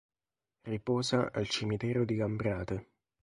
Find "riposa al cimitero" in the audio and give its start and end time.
0.63-2.05